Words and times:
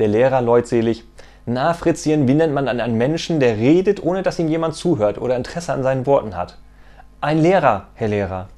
Der 0.00 0.08
Lehrer 0.08 0.40
leutselig. 0.40 1.04
Na, 1.46 1.72
Fritzchen, 1.72 2.26
wie 2.26 2.34
nennt 2.34 2.52
man 2.52 2.66
einen 2.66 2.98
Menschen, 2.98 3.38
der 3.38 3.56
redet, 3.56 4.02
ohne 4.02 4.22
dass 4.22 4.40
ihm 4.40 4.48
jemand 4.48 4.74
zuhört 4.74 5.18
oder 5.18 5.36
Interesse 5.36 5.72
an 5.72 5.84
seinen 5.84 6.04
Worten 6.06 6.36
hat? 6.36 6.58
Ein 7.20 7.40
Lehrer, 7.40 7.86
Herr 7.94 8.08
Lehrer. 8.08 8.48